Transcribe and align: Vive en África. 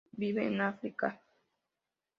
Vive 0.17 0.47
en 0.47 0.61
África. 0.61 1.09